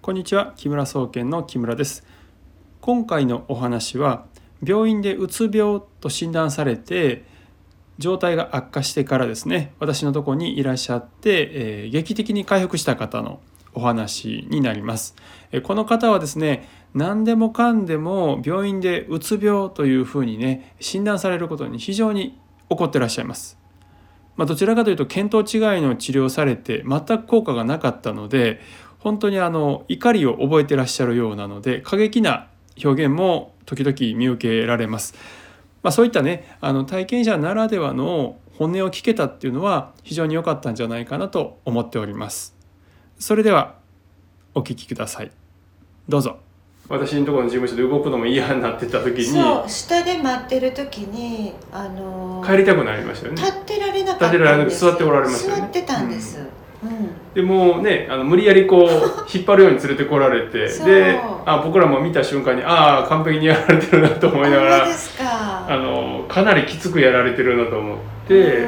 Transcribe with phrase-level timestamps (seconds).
[0.00, 2.06] こんにちは木村総研の木村です。
[2.80, 4.26] 今回のお話は
[4.64, 7.24] 病院でうつ病と診断されて
[7.98, 13.40] 状態が悪化してからですね私のとこにいらっしゃって、えー、劇的に回復した方の
[13.74, 15.16] お話になります。
[15.64, 22.38] この方はですね何でもかんでも病院でうつ病というふうにね診断されることに非常に
[22.70, 23.58] 怒ってらっしゃいます。
[24.36, 25.46] まあ、どちらかというと見当違い
[25.82, 28.60] の治療されて全く効果がなかったので
[28.98, 32.48] 本当にあの怒りを覚えてらっしゃるようなので過激な
[32.82, 35.14] 表現も時々見受けられます。
[35.82, 42.56] まあ、そういったねあの体験者ならではの本音を聞けたっていうのは非常に良かったんじゃないかなと思っております。
[43.18, 43.76] それでは
[44.54, 45.30] お聞きください。
[46.08, 46.38] どうぞ。
[46.88, 56.57] 私のところの事務所で動くのも嫌になってた時にそう下で待ってる時にあのー、帰りたくなりましたよね立ってられなかったんです座っておられましたよね座ってたんです、うん
[57.38, 58.88] でもねあの無理やりこう
[59.32, 64.86] 引っ張るように連れてこられて であ僕らも見た瞬間にああ完璧にやられてるなと思いながら
[65.68, 68.66] あのかなりきつくやられてるなと思って、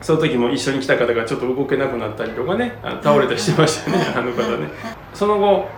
[0.00, 4.68] その時も一緒に来た方がちょっと動けなくなったりとかね倒れたりしてましたね、あの方ね。
[5.12, 5.68] その後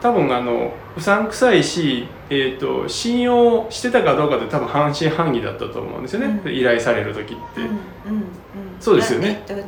[0.00, 8.24] 多分あのうさんくさいし、えーと、信用してたかどうかって多分半信半疑だったと思うんですよね、うん、依頼される時って、うんうん、
[8.82, 9.62] そうですよね、えっと、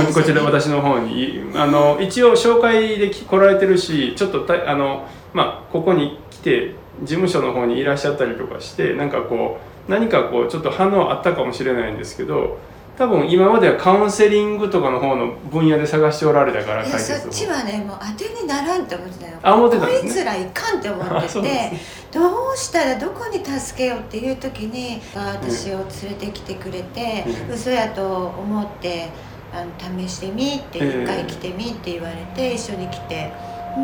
[0.00, 1.40] ここちら私の方に。
[1.54, 12.58] あの一応紹介で来られてるしちょっとたあの、まあ、ここに来て事務所の方にいらっしゃったりとかしてなんかこう何かこうちょっと反応あったかもしれないんですけど
[12.96, 19.38] 多分今まではカウンセリングとかの方の分野で探しておられたからいやそっちはねもう当てにならんって思ってたよ。
[19.42, 21.72] あ思ってたんです、ね、こいつらいかんって思ってて
[22.12, 29.08] どうしたらどこに助けようっていう時に私を連れてきてくれて、うん、嘘やと思って
[29.52, 33.32] あの試してみって一回来てみって言われて一緒に来て。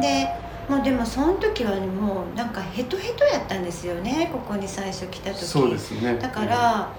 [0.01, 0.29] で
[0.69, 5.45] もうでもその時は、ね、もうなんかヘトヘトやったんですよねここに最初来た時。
[5.45, 6.17] そうですね。
[6.17, 6.93] だから、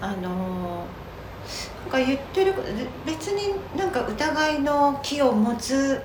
[0.00, 0.84] うん、あの
[1.82, 2.54] なんか言ってる
[3.06, 6.00] 別になんか疑いの気を持つ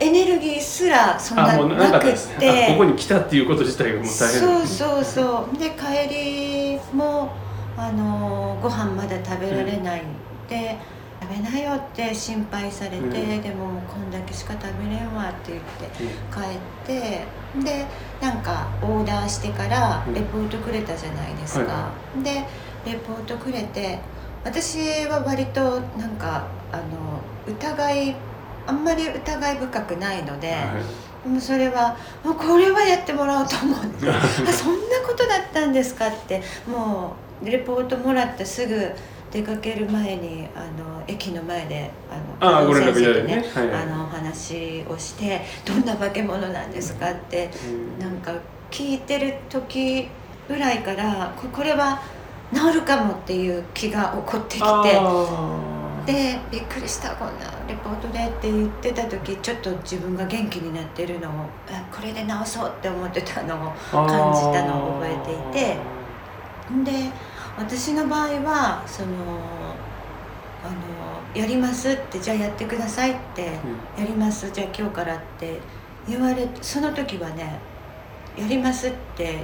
[0.00, 1.58] エネルギーすらそんな
[1.90, 5.58] なくって、ね、ここに来たっていうこと自体がもう大変そうそうそう。
[5.58, 7.30] で帰りも
[7.76, 10.02] あのご飯まだ食べられない
[10.48, 10.78] で、
[11.20, 13.10] うん、食べなよって心配されて、うん、
[13.42, 15.86] でももうこんだけしか食べれんわって言って
[16.34, 17.24] 帰って、
[17.56, 17.84] うん、で
[18.22, 22.44] なんかオーダーしてからレポートくれたじゃないですか、はい、で
[22.86, 23.98] レポートくれて
[24.44, 28.16] 私は割となんかあの疑い
[28.66, 30.74] あんまり疑い深くないので、は
[31.26, 34.12] い、もうそれはもうこれはやってもらおうと思って あ
[34.52, 38.90] そんなことだったんですかってもうレポートもらってすぐ
[39.30, 41.90] 出かける前にあの駅の前で
[42.40, 48.32] あの先生とね、はいはい、あのお話をして「どんな化け物なんですか?」って、うん、なんか
[48.70, 50.08] 聞いてる時
[50.48, 52.00] ぐらいからこれは。
[52.54, 55.80] 治るかもっていう気が起こってきて。
[56.06, 61.32] でびっくりしたこんなレポートでって言ってた時ちょっと自分が元気になってるのを
[61.92, 66.00] これで治そうって思ってたのを感じたのを覚えていて。
[66.84, 67.10] で
[67.58, 69.08] 私の場合はその
[70.62, 73.44] あのやりますってじゃあやってくださいって、
[73.98, 75.58] やりますじゃあ今日からって
[76.08, 77.58] 言われてその時はね
[78.36, 79.38] やりますって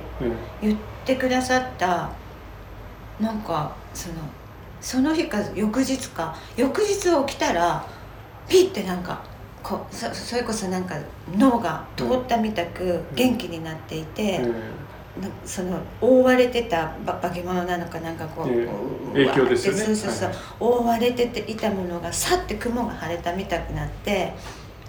[0.63, 2.11] 言ってくださった
[3.21, 4.15] なんかその
[4.81, 7.85] その日か翌日か翌日起きたら
[8.49, 9.23] ピッてなんか
[9.63, 10.95] こそそれこそなんか
[11.37, 14.55] 脳が通ったみたく元気になっていて、うん、
[15.45, 19.81] その覆われてた化け物なのかなんかこう、うん、影響ですよね。
[19.81, 24.35] そうそうそう、はい、覆われてていたものがさって雲が晴れたみたくなって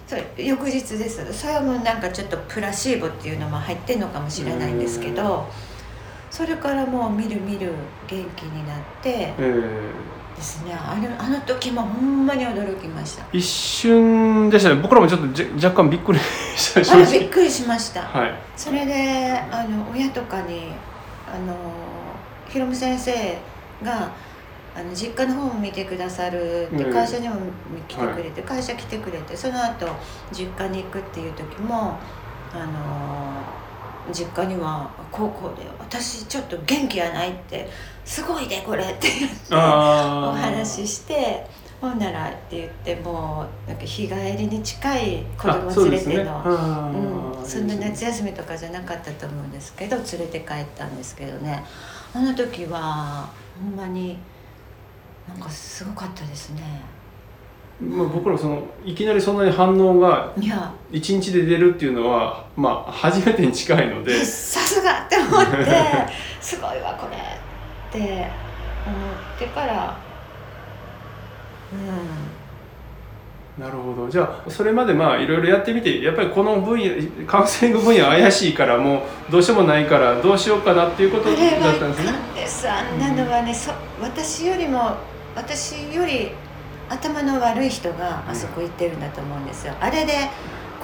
[0.06, 1.32] それ翌日です。
[1.32, 5.48] それはもうなんかちょっとプラシーボっていうのも入ってんのかもしれないんですけど。
[5.62, 5.67] うん
[6.30, 7.72] それからもうみるみる
[8.06, 9.34] 元気になって、
[10.38, 10.72] ですね。
[10.72, 13.24] あれあの時もほんまに驚きました。
[13.32, 14.76] 一瞬でしたね。
[14.76, 16.24] 僕らもちょっとじ若干びっくりし
[16.78, 20.72] ましたびっくりしました、はい、それであの親とかに
[21.26, 21.54] あの
[22.48, 23.38] ひろむ先生
[23.82, 24.10] が
[24.74, 27.36] あの実家の方も見てくださるって会社にも
[27.88, 29.86] 来てくれて、はい、会社来てくれてその後
[30.32, 31.98] 実家に行くっていう時も
[32.54, 37.68] あの実家には高校で「私ちょっと元気やない」って
[38.04, 41.46] 「すごいでこれ」って言ってお話しして
[41.80, 46.42] 「ほんなら」って言ってもうなんか日帰りに近い子供連れての
[47.40, 51.64] うん、そんな夏休みとかじゃなかったと思うんですけど連れて帰ったんですけどね。
[52.14, 54.18] あの時はほんまに
[55.26, 56.62] なんかすごかったですね。
[57.80, 60.72] まあ、僕らそのいきなりそんなに反応がいや。
[60.90, 64.24] 1日で出るっていうのはまあ初めてに近いので。
[64.24, 65.54] さすがって思って
[66.40, 67.98] すごいわこれって。
[67.98, 69.96] 思ってから
[71.72, 73.62] うん。
[73.62, 74.08] なるほど。
[74.08, 81.36] じゃあそれまでまあいろいろやってみてやっぱりこの分野カウンセリング分野怪しいからもうどうしようもないからどうしようかなっていうことだっ
[81.78, 82.70] たんですね。
[82.70, 84.96] あんなのはね、そ私よりも
[85.34, 86.32] 私より
[86.88, 90.12] 頭の悪い人があそこ行ってるんだと思うんですよ、あれで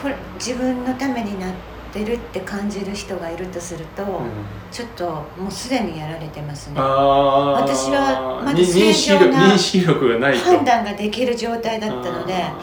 [0.01, 1.53] これ自分のためになっ
[1.93, 4.31] てるって感じる人がいるとすると、うん。
[4.71, 5.06] ちょっと
[5.39, 6.81] もうすでにやられてますね。
[6.81, 10.45] 私はまだ正常な認識力がないと。
[10.45, 12.59] 判断ができる状態だったのであ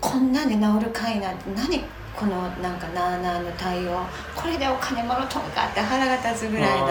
[0.00, 1.80] こんなんで治るかいなって何
[2.14, 4.00] このなんかなあなあの対応
[4.34, 6.86] これでお金もろとんかって腹が立つーぐらいの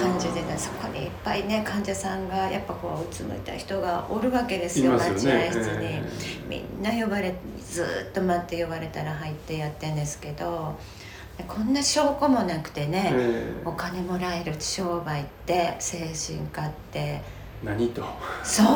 [0.00, 6.02] 感じでねそこにいっぱいね患者さんがやっぱこううつむいた人がおるわけですよ待合室に、え
[6.48, 10.76] みんな呼ばれずーっと待って呼ばれたら入ってやってんですけど
[11.46, 17.20] こんな証拠もなくてーね、えお金もらえる商売って精神科って。
[17.62, 18.04] ー何と。
[18.42, 18.66] そう。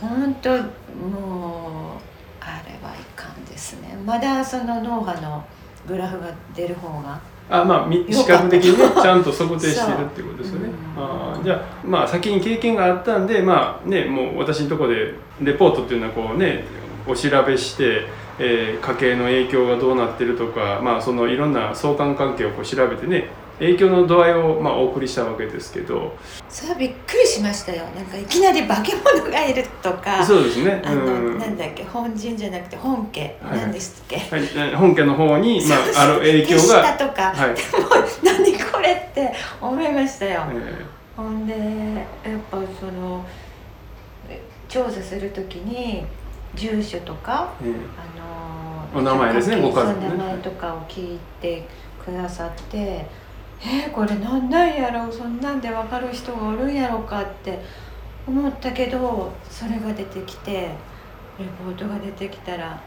[0.00, 2.02] 本当もう
[2.40, 3.96] あれはいかんですね。
[4.04, 5.44] まだその脳波の
[5.86, 7.20] グラフが出る方が
[7.50, 10.70] あまあみ視覚的にねちゃんと測定してるっていうことですよね。
[10.96, 16.64] あーじゃあまあ先に経験があったんでまあねもう私のところでレポートっていうのはこうね
[17.06, 18.06] お調べして、
[18.38, 23.28] えー家計の影響がどうなってるとかまあそのいろんな相関関係をこう調べてね
[23.62, 26.16] 影響の度合いをまあお送りしたわけですけど。
[26.48, 27.84] それはびっくりしましたよ。
[27.96, 30.24] なんかいきなり化け物がいるとか。
[30.26, 30.82] そうですね。
[30.84, 31.38] あの、うん。
[31.38, 31.84] なんだっけ？
[31.84, 33.58] 本陣じゃなくて本家、はい。
[33.60, 37.50] なんですっけ、はい、え本家の方に、まあ、ある影響手が、下とか、はい。
[37.80, 40.84] もう何これって思いましたよ、え
[41.16, 43.24] ほんでやっぱその
[44.28, 46.04] え調査するときに
[46.56, 47.74] 住所とかーえ。
[47.96, 50.08] あのお名前ですねご家族ね。
[50.08, 51.66] 名前とかを聞いて
[52.04, 53.06] くださって
[53.64, 55.08] えー、これなんなんやろ？
[55.08, 57.22] うそんなんで分かる人がおるんやろうか？
[57.22, 57.60] って
[58.26, 60.52] 思ったけどそれが出てきて
[61.38, 62.80] レポートが出てきたらやっ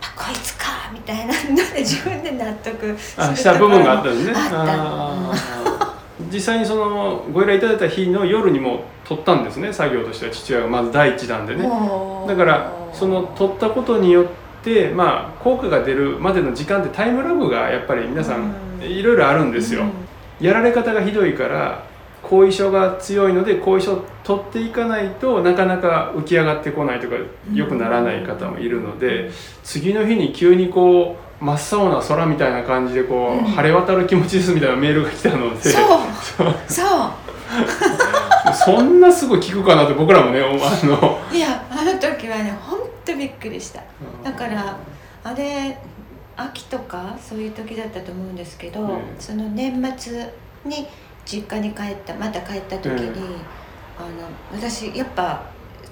[0.00, 4.32] ぱこいつかみたいなので自分で納得した部分があったんですね。
[4.36, 5.98] あった
[6.32, 11.62] 実際にそのご依頼いただいた日の夜にも取ったんですね作業としては父親がまず第一弾でね。
[11.62, 14.26] だからその取ったことによっ
[14.62, 18.52] てまあ効果が出るまでの時間ってタイムラグがやっぱり皆さん
[18.82, 19.82] いろいろあるんですよ。
[19.82, 20.46] うん。
[20.46, 21.84] やられ方がひどいから
[22.22, 27.16] 後遺症が強いので後遺症を取っていかないとなかなか浮き上がってこないとか
[27.52, 29.30] 良くならない方もいるので
[29.62, 33.44] 次の日に急にこう真っ青な空みたいな感じでこう、うん。
[33.44, 35.70] 晴れ渡る気持ちですみたいなメールが来たので。
[35.70, 35.84] そう。
[36.68, 37.10] そう。
[38.54, 43.82] そんなすごい聞くかなって僕らもね あのいやあの時はねほんとびっくりした。
[44.22, 44.76] だから
[45.24, 45.78] あれ
[46.38, 49.00] 秋とかそういう時だったと思うんですけど、うん。
[49.18, 50.32] その年末
[50.64, 50.86] に
[51.26, 53.24] 実家に帰ったまた帰った時に、うん。
[53.98, 55.42] あの私やっぱ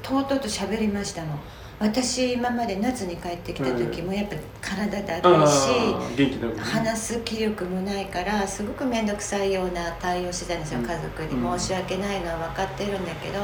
[0.02, 1.38] とうとうと喋りましたもん。
[1.78, 10.86] 私今まで夏に帰ってきた時もやっぱ体だあるいし、ー元気なく話す気力もないからすごく面倒くさいような対応してたんですよ、うん。
[10.86, 11.58] 家族に。
[11.58, 13.40] 申し訳ないのは分かってるんだけど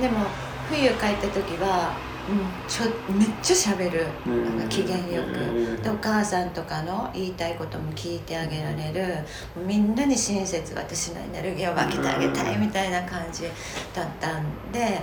[0.00, 0.26] でも
[0.70, 2.13] 冬帰った時は、うん、
[2.66, 4.06] ちょめっちゃ喋る。
[4.26, 4.58] うん。
[4.58, 5.38] なんか機嫌よく。
[5.38, 5.82] うん。
[5.82, 9.18] でお母さんとかの言いたいことも聞いてあげられる。
[9.66, 13.42] みんなに親切私のエネルギーを分けてあげたいみたいな感じ
[13.94, 15.00] だったんで、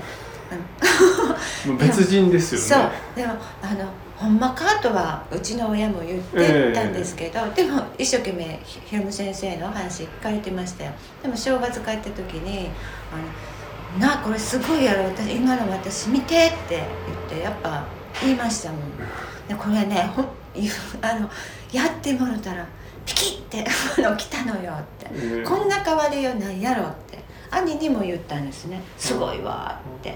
[1.68, 2.92] もう別人ですよね。
[3.14, 3.16] そう。
[3.16, 3.86] でもあの
[4.18, 10.92] ほんまかとはうちの親も言ってたんですけど、でも一生懸命ひひろむ先生の話聞かれてましたよ。
[11.22, 12.70] でも正月帰った時に
[13.12, 13.24] あの
[14.00, 15.06] 「なあこれすごいやろ。
[15.06, 16.84] 私今の私見て」って
[17.30, 17.84] 言ってやっぱ
[18.22, 18.80] 言いましたもん。
[19.48, 20.24] でこれねほ
[21.02, 21.30] あの
[21.72, 22.66] やってもろたら
[23.06, 23.66] ピキッて
[24.00, 25.44] あの来たのよって、うん。
[25.44, 27.20] こんな変わりようないやろって。
[27.52, 28.82] 兄にも言ったんですね。
[28.98, 30.16] すごいわって。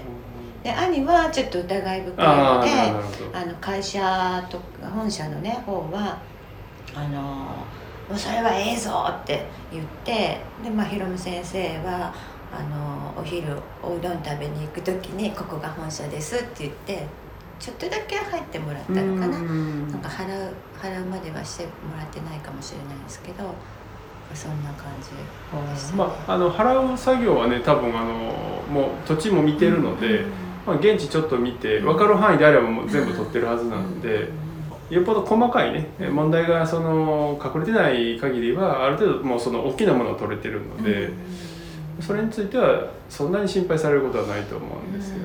[0.62, 3.00] で兄はちょっと疑い深いのでああなるほ
[3.32, 3.38] ど。
[3.38, 6.18] あの会社とか本社のね方は
[6.94, 12.12] あのもうそれはええぞって言ってでまあひろむ先生は
[12.52, 13.48] あのお昼
[13.82, 17.06] おうどん食べに行く時に「ここが本社です」って言って
[17.58, 19.38] ちょっとだけ入ってもらったのかな。
[19.38, 23.54] うんなんか払う払うまではしてもらってないかもしれないですけど
[24.34, 25.98] そんな感じでしたね。
[25.98, 30.26] まあ、あの払う作業はね多分あのもう土地も見てるので、
[30.66, 34.28] まあ、現地ちょっと見て分かる範囲であればもう全部取ってるはずなので、
[34.90, 41.55] よっぽど細かいね問題がその隠れてない限りはある程度もうその大きなものを取れてるので、うん
[42.00, 45.22] それについてはそんなに心配されることはないと思うんですよね。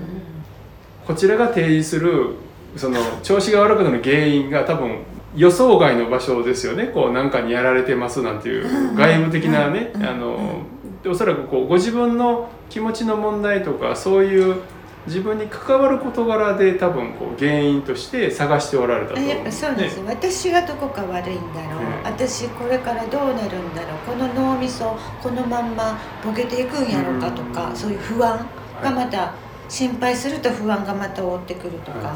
[1.05, 2.35] こちらが提示する
[2.75, 4.99] その調子が悪くなる原因が多分
[5.35, 6.87] 予想外の場所ですよね。
[6.87, 10.05] こうなんかにやられてますなんていう外部的なねうん。
[10.05, 10.61] あの
[11.05, 14.61] おそらくこうご自分の気持ちの問題とかそういう
[15.07, 23.99] 自分に関わる事柄で多分こう原因として探しておられたと思うあやっぱそうです、ね私がどこか悪いんだろう、うん私これからどうなるんだろう。
[24.05, 27.75] この脳みそこのまんまボケていくんやろうかとか、うん。
[27.75, 28.45] そういう不安
[28.83, 29.33] がまた
[29.69, 32.15] 心配すると不安がまた覆ってくるとか、は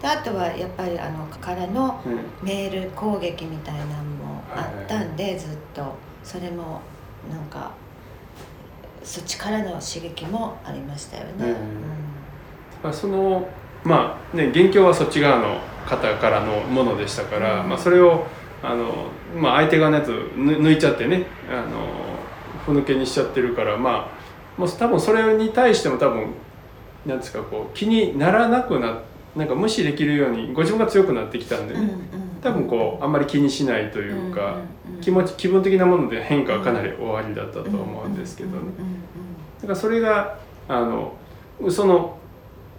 [0.00, 2.00] であとはやっぱりあのからの
[2.42, 5.94] メール攻撃みたいなのもあったんで、ずっと。
[6.22, 6.80] それも
[7.28, 7.72] なんか
[9.02, 11.32] そっちからの刺激もありましたよね。
[11.38, 11.42] うん。
[11.42, 11.52] まあ、
[12.90, 13.48] その
[13.84, 17.68] まあね元凶はそっち側の方からのものでしたから、うん。
[17.68, 18.26] まあ、それを
[18.62, 21.86] あの、まあ、相手側のやつぬ抜いちゃってねあの
[22.64, 24.08] ふぬけにしちゃってるからま
[24.56, 26.32] あもう多分それに対しても多分
[27.04, 29.00] なんですかこう気にならなくな
[29.36, 31.96] なんか無視できるようにご自分が強くなってきたんでね、うんうん。
[32.42, 34.72] 多分こうあんまり気にしないというか、うんうんうん
[35.02, 38.56] 気持ち気分的なもので変化はかなり終わりだったと思うんですけどね。
[39.60, 41.14] だからそれがあの
[41.68, 42.18] その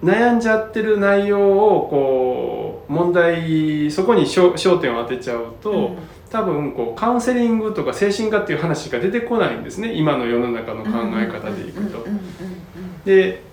[0.02, 5.98] 悩んじゃってる内容をこう問題そこに焦焦点を当てちゃうと、うん。
[6.34, 12.04] 多分こうカウンセリングとか精神科っていう話が出てこないんですね今の世の中の考え方でいくと。
[13.06, 13.44] で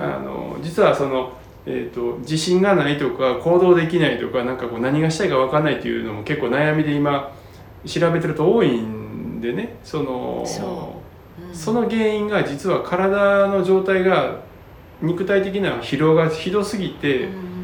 [0.00, 1.32] あの実はその、
[1.64, 4.58] えー、と自信がないとか行動できないとかなん。
[4.58, 5.64] かこう何がしたいか分かん。
[5.64, 7.32] ないっていうのも結構悩みで今
[7.86, 9.40] 調べてると多いん。
[9.40, 11.00] でねそのそ
[11.48, 11.54] うん。
[11.54, 14.40] その原因が実は体の状態が
[15.02, 17.54] 肉体的な疲労がひどすぎてうん。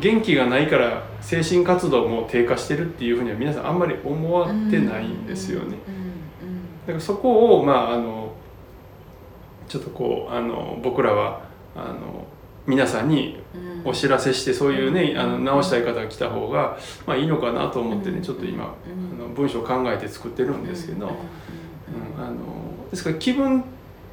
[0.00, 5.76] 元気がないから精神活動も低下してるっていうふうには皆さんあんまり思わってないんですよね。
[6.86, 8.32] だからそこをまああの
[9.66, 11.42] ちょっとこうあの僕らは
[11.74, 12.26] あの
[12.66, 13.68] 皆さんにうん。
[13.84, 15.18] お知らせしてそういうねうん。
[15.18, 18.16] あの直したい方が来た方がまあいいのかなと思ってうん。
[18.16, 19.18] ねちょっと今うん。
[19.18, 21.06] あの文章を考えて作ってるんですけど。
[21.06, 21.12] うん
[22.18, 22.36] あの
[22.90, 23.64] ですから気分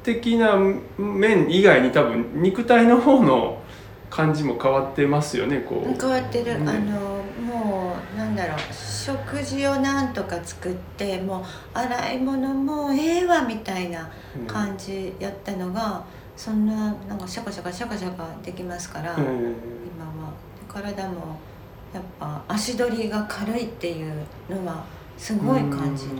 [0.06, 0.56] 的な
[0.96, 3.60] 面以外に多分肉体の方の
[4.08, 5.88] 感じも変わってますよねこう。
[5.90, 6.00] んう。
[6.00, 11.44] 変わってる、ねあのもうなんだろう食事をなんとか作ってもう
[11.74, 16.04] 洗い物もうええわみたいなうん感じやったのが
[16.36, 19.24] そんななんかシャカシャカシャカシャカできますから、うん。
[19.24, 20.32] 今は。
[20.68, 21.38] 体も
[21.94, 24.12] やっぱ足取りが軽いっていう
[24.50, 24.84] のは
[25.16, 26.12] すごい感じる。
[26.12, 26.18] うん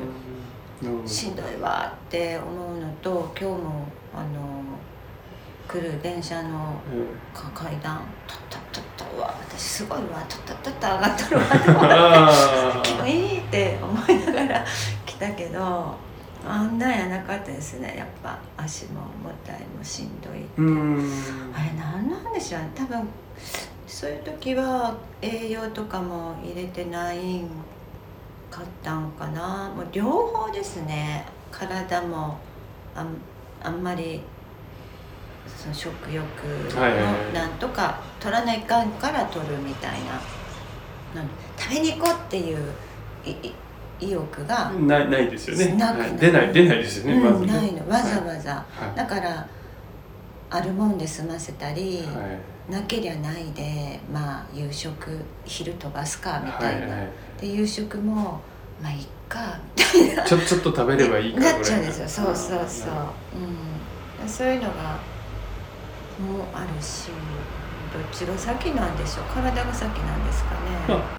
[1.06, 4.62] しんどいわって思うのと今日もあの
[5.68, 7.06] 来る電車のうん。
[7.34, 14.64] か階段タッタッタッタうわ私すごいわタッタッタッタ上がっとるわってあ気もいいって思いながら
[15.04, 15.94] 来たけど
[16.46, 20.60] あんなんやなかったですねやっぱ足も重たいもしんどいって、
[21.58, 23.08] あれ何なんでしょうね多分
[23.86, 27.48] そういう時は栄養とかも入れてないん
[28.50, 29.72] かったんかな？
[29.74, 31.26] もう両方ですね。
[31.50, 32.38] 体も
[32.94, 33.08] あん
[33.62, 34.22] あんまり
[35.46, 36.22] その食欲
[36.78, 37.30] はいはいはい。
[37.30, 40.20] をなんとか取らないかんから取るみたいな。
[41.58, 42.58] 食べに行こうっていう
[43.98, 45.64] 意欲が、ないないですよね。
[45.68, 47.18] 出ない出ないですよね。
[47.18, 47.88] まずないの。
[47.88, 48.96] わざわざ、はい。
[48.96, 49.48] だから
[50.50, 52.22] あるもんで済ませたり、は
[52.68, 52.72] い。
[52.72, 57.10] なけりゃないでまあ夕食昼飛ばすかみはたいな、いはい。
[57.40, 58.40] で夕食も
[58.82, 60.24] まあいっかみたいな。
[60.24, 61.58] ちょちょっと食べればいいかな。
[61.58, 62.08] っちゃうんですよ。
[62.08, 62.90] そうそうそう。
[64.22, 64.98] うん、そういうのが
[66.18, 67.08] もあるし
[67.92, 69.24] どっちが先なんでしょう。
[69.26, 70.56] 体が先なんですかね、
[70.88, 71.18] ま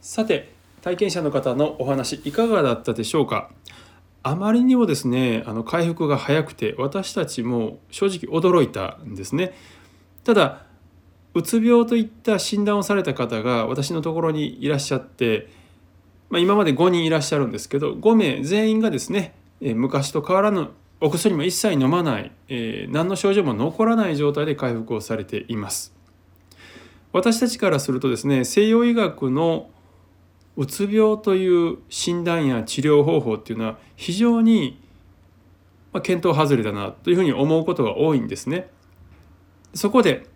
[0.00, 3.50] さて体験者の方のお話いかがだったでしょうか？
[4.22, 9.54] あまりにもですねあの回復が早くて私たちも正直驚いたんですね。
[10.24, 10.66] ただ
[11.32, 15.48] うつ病といった診断をされた方が私のところにいらっしゃって、
[16.28, 25.94] まあ、今まで5人いらっしゃるんですけど5名全員がですね昔と変わらぬお薬も一切飲まない、えー何の症状も残らない状態で回復をされています。
[27.12, 29.68] 私たちからするとですね西洋医学の
[30.60, 34.78] うつ病という診断や治療方法っていうのは非常に
[35.90, 38.68] ま検討外れだなというふうに思うことが多いんですね。
[39.72, 40.26] そこで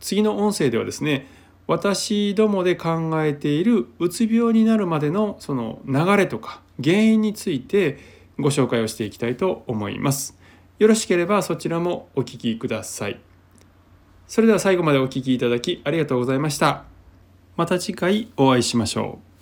[0.00, 1.26] 次の音声ではですね
[1.66, 7.98] 私どもで考えているうつ病になるまでのその流れとか原因について
[8.38, 10.38] ご紹介をしていきたいと思います。
[10.78, 13.18] よろしければそちらもお聞きください。
[14.26, 16.84] それでは最後までお聞きいただきありがとうございました。
[17.56, 19.24] また次回お会いしましょう。